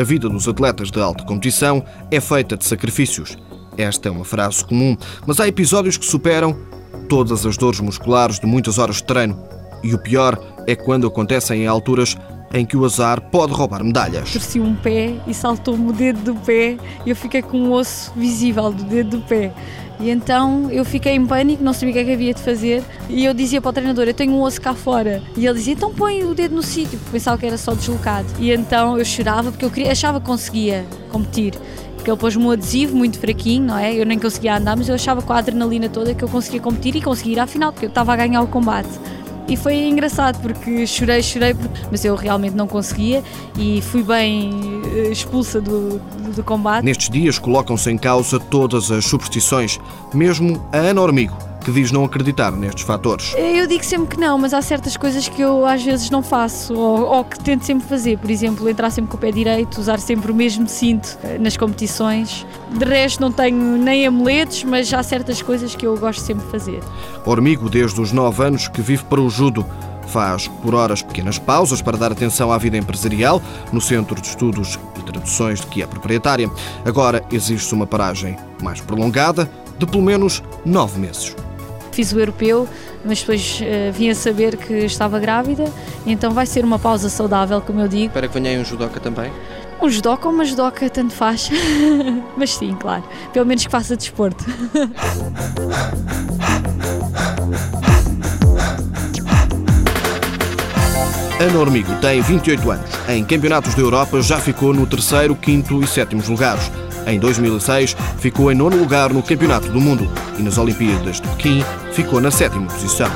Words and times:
A 0.00 0.02
vida 0.02 0.30
dos 0.30 0.48
atletas 0.48 0.90
de 0.90 0.98
alta 0.98 1.24
competição 1.24 1.84
é 2.10 2.20
feita 2.22 2.56
de 2.56 2.64
sacrifícios. 2.64 3.36
Esta 3.76 4.08
é 4.08 4.10
uma 4.10 4.24
frase 4.24 4.64
comum, 4.64 4.96
mas 5.26 5.38
há 5.38 5.46
episódios 5.46 5.98
que 5.98 6.06
superam 6.06 6.58
todas 7.06 7.44
as 7.44 7.58
dores 7.58 7.80
musculares 7.80 8.40
de 8.40 8.46
muitas 8.46 8.78
horas 8.78 8.96
de 8.96 9.04
treino. 9.04 9.38
E 9.82 9.92
o 9.92 9.98
pior 9.98 10.42
é 10.66 10.74
quando 10.74 11.06
acontecem 11.06 11.64
em 11.64 11.66
alturas 11.66 12.16
em 12.52 12.64
que 12.64 12.76
o 12.76 12.84
azar 12.84 13.20
pode 13.20 13.52
roubar 13.52 13.84
medalhas. 13.84 14.32
Torci 14.32 14.60
um 14.60 14.74
pé 14.74 15.14
e 15.26 15.34
saltou-me 15.34 15.90
o 15.90 15.92
dedo 15.92 16.32
do 16.32 16.34
pé 16.34 16.76
e 17.06 17.10
eu 17.10 17.16
fiquei 17.16 17.42
com 17.42 17.58
um 17.58 17.72
osso 17.72 18.12
visível 18.16 18.72
do 18.72 18.84
dedo 18.84 19.18
do 19.18 19.22
pé. 19.22 19.52
E 20.00 20.08
então 20.08 20.70
eu 20.70 20.82
fiquei 20.82 21.12
em 21.12 21.26
pânico, 21.26 21.62
não 21.62 21.74
sabia 21.74 21.90
o 21.90 21.92
que, 21.92 21.98
é 21.98 22.04
que 22.04 22.12
havia 22.12 22.34
de 22.34 22.40
fazer. 22.40 22.82
E 23.08 23.24
eu 23.24 23.34
dizia 23.34 23.60
para 23.60 23.68
o 23.68 23.72
treinador: 23.72 24.06
Eu 24.06 24.14
tenho 24.14 24.32
um 24.32 24.40
osso 24.40 24.60
cá 24.60 24.72
fora. 24.72 25.22
E 25.36 25.46
ele 25.46 25.58
dizia: 25.58 25.74
Então 25.74 25.92
põe 25.92 26.24
o 26.24 26.34
dedo 26.34 26.54
no 26.54 26.62
sítio, 26.62 26.98
porque 26.98 27.12
pensava 27.12 27.36
que 27.36 27.44
era 27.44 27.58
só 27.58 27.74
deslocado. 27.74 28.26
E 28.38 28.50
então 28.50 28.98
eu 28.98 29.04
chorava 29.04 29.50
porque 29.50 29.64
eu 29.64 29.70
queria, 29.70 29.92
achava 29.92 30.18
que 30.18 30.26
conseguia 30.26 30.86
competir. 31.12 31.54
Porque 31.96 32.10
ele 32.10 32.18
pôs-me 32.18 32.42
um 32.42 32.50
adesivo 32.50 32.96
muito 32.96 33.18
fraquinho, 33.18 33.66
não 33.66 33.76
é? 33.76 33.94
Eu 33.94 34.06
nem 34.06 34.18
conseguia 34.18 34.56
andar, 34.56 34.74
mas 34.74 34.88
eu 34.88 34.94
achava 34.94 35.20
com 35.20 35.34
a 35.34 35.36
adrenalina 35.36 35.86
toda 35.86 36.14
que 36.14 36.24
eu 36.24 36.28
conseguia 36.30 36.58
competir 36.58 36.96
e 36.96 37.02
conseguir 37.02 37.32
ir 37.32 37.38
à 37.38 37.46
final, 37.46 37.70
porque 37.70 37.84
eu 37.84 37.90
estava 37.90 38.14
a 38.14 38.16
ganhar 38.16 38.40
o 38.40 38.46
combate. 38.46 38.88
E 39.50 39.56
foi 39.56 39.88
engraçado 39.88 40.40
porque 40.40 40.86
chorei, 40.86 41.20
chorei, 41.20 41.56
mas 41.90 42.04
eu 42.04 42.14
realmente 42.14 42.54
não 42.54 42.68
conseguia 42.68 43.20
e 43.58 43.82
fui 43.82 44.04
bem 44.04 44.52
eh, 44.94 45.10
expulsa 45.10 45.60
do, 45.60 45.98
do, 45.98 46.32
do 46.36 46.44
combate. 46.44 46.84
Nestes 46.84 47.10
dias 47.10 47.36
colocam-se 47.36 47.90
em 47.90 47.98
causa 47.98 48.38
todas 48.38 48.92
as 48.92 49.04
superstições, 49.04 49.80
mesmo 50.14 50.64
a 50.72 50.76
Ana 50.76 51.02
Hormigo 51.02 51.49
que 51.60 51.70
diz 51.70 51.92
não 51.92 52.04
acreditar 52.04 52.52
nestes 52.52 52.84
fatores. 52.84 53.34
Eu 53.36 53.66
digo 53.66 53.84
sempre 53.84 54.16
que 54.16 54.20
não, 54.20 54.38
mas 54.38 54.54
há 54.54 54.62
certas 54.62 54.96
coisas 54.96 55.28
que 55.28 55.40
eu 55.40 55.64
às 55.66 55.82
vezes 55.82 56.10
não 56.10 56.22
faço 56.22 56.74
ou, 56.74 57.06
ou, 57.06 57.24
que 57.24 57.38
tento 57.38 57.64
sempre 57.64 57.86
fazer. 57.86 58.18
Por 58.18 58.30
exemplo, 58.30 58.68
entrar 58.68 58.90
sempre 58.90 59.10
com 59.10 59.16
o 59.16 59.20
pé 59.20 59.30
direito, 59.30 59.80
usar 59.80 59.98
sempre 59.98 60.32
o 60.32 60.34
mesmo 60.34 60.68
cinto 60.68 61.18
eh, 61.22 61.38
nas 61.38 61.56
competições. 61.56 62.46
De 62.70 62.84
resto, 62.84 63.20
não 63.20 63.30
tenho 63.30 63.76
nem 63.76 64.06
amuletos, 64.06 64.64
mas 64.64 64.92
há 64.92 65.02
certas 65.02 65.42
coisas 65.42 65.74
que 65.74 65.86
eu 65.86 65.96
gosto 65.96 66.20
sempre 66.20 66.44
de 66.44 66.50
fazer. 66.50 66.80
Hormigo, 67.24 67.68
desde 67.68 68.00
os 68.00 68.12
9 68.12 68.42
anos, 68.42 68.68
que 68.68 68.80
vive 68.80 69.04
para 69.04 69.20
o 69.20 69.28
judo. 69.28 69.66
Faz 70.06 70.48
por 70.48 70.74
horas 70.74 71.02
pequenas 71.02 71.38
pausas 71.38 71.80
para 71.80 71.96
dar 71.96 72.10
atenção 72.10 72.50
à 72.50 72.58
vida 72.58 72.76
empresarial 72.76 73.40
no 73.72 73.80
Centro 73.80 74.20
de 74.20 74.26
Estudos 74.26 74.76
e 74.98 75.02
Traduções 75.02 75.60
de 75.60 75.68
que 75.68 75.82
é 75.82 75.86
proprietária. 75.86 76.50
Agora 76.84 77.24
exige-se 77.30 77.72
uma 77.72 77.86
paragem 77.86 78.36
mais 78.60 78.80
prolongada 78.80 79.48
de 79.78 79.86
pelo 79.86 80.02
menos 80.02 80.42
nove 80.64 80.98
meses. 80.98 81.36
Fiz 82.00 82.12
o 82.12 82.18
europeu, 82.18 82.66
mas 83.04 83.20
depois 83.20 83.60
uh, 83.60 83.92
vim 83.92 84.08
a 84.08 84.14
saber 84.14 84.56
que 84.56 84.72
estava 84.72 85.18
grávida, 85.18 85.66
então 86.06 86.30
vai 86.30 86.46
ser 86.46 86.64
uma 86.64 86.78
pausa 86.78 87.10
saudável, 87.10 87.60
como 87.60 87.78
eu 87.78 87.88
digo. 87.88 88.06
Espera 88.06 88.26
que 88.26 88.32
venha 88.32 88.48
aí 88.48 88.58
um 88.58 88.64
judoca 88.64 88.98
também? 88.98 89.30
Um 89.82 89.90
judoca 89.90 90.26
ou 90.26 90.32
uma 90.32 90.46
judoca, 90.46 90.88
tanto 90.88 91.12
faz. 91.12 91.50
mas 92.38 92.54
sim, 92.54 92.74
claro. 92.80 93.04
Pelo 93.34 93.44
menos 93.44 93.66
que 93.66 93.70
faça 93.70 93.94
desporto. 93.94 94.42
Ana 101.38 101.58
Hormigo 101.58 101.94
tem 101.96 102.22
28 102.22 102.70
anos. 102.70 102.90
Em 103.10 103.22
campeonatos 103.26 103.74
da 103.74 103.82
Europa 103.82 104.22
já 104.22 104.38
ficou 104.38 104.72
no 104.72 104.86
terceiro, 104.86 105.36
quinto 105.36 105.84
e 105.84 105.86
sétimo 105.86 106.22
lugares. 106.26 106.70
Em 107.06 107.18
2006, 107.18 107.96
ficou 108.18 108.52
em 108.52 108.54
nono 108.54 108.76
lugar 108.76 109.12
no 109.12 109.22
Campeonato 109.22 109.68
do 109.68 109.80
Mundo 109.80 110.08
e 110.38 110.42
nas 110.42 110.58
Olimpíadas 110.58 111.20
de 111.20 111.28
Pequim 111.28 111.64
ficou 111.92 112.20
na 112.20 112.30
sétima 112.30 112.66
posição. 112.66 113.10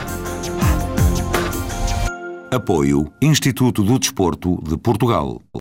Apoio 2.50 3.12
Instituto 3.20 3.82
do 3.82 3.98
Desporto 3.98 4.62
de 4.62 4.76
Portugal. 4.76 5.44